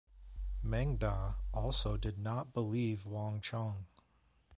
Meng 0.63 0.97
Da 0.97 1.35
also 1.53 1.95
did 1.95 2.17
not 2.17 2.53
believe 2.53 3.05
Wang 3.05 3.39
Chong. 3.39 3.85